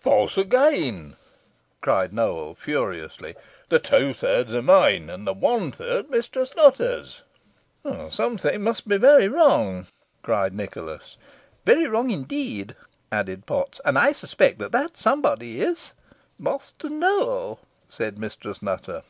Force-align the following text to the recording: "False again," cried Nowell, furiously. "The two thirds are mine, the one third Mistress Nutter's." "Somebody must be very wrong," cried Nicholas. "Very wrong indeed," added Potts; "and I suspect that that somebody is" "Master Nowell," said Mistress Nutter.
"False 0.00 0.36
again," 0.36 1.16
cried 1.80 2.12
Nowell, 2.12 2.54
furiously. 2.54 3.34
"The 3.70 3.78
two 3.78 4.12
thirds 4.12 4.52
are 4.52 4.60
mine, 4.60 5.06
the 5.24 5.32
one 5.32 5.72
third 5.72 6.10
Mistress 6.10 6.54
Nutter's." 6.54 7.22
"Somebody 8.10 8.58
must 8.58 8.86
be 8.86 8.98
very 8.98 9.26
wrong," 9.28 9.86
cried 10.22 10.52
Nicholas. 10.52 11.16
"Very 11.64 11.86
wrong 11.86 12.10
indeed," 12.10 12.76
added 13.10 13.46
Potts; 13.46 13.80
"and 13.86 13.98
I 13.98 14.12
suspect 14.12 14.58
that 14.58 14.72
that 14.72 14.98
somebody 14.98 15.62
is" 15.62 15.94
"Master 16.38 16.90
Nowell," 16.90 17.60
said 17.88 18.18
Mistress 18.18 18.60
Nutter. 18.60 19.02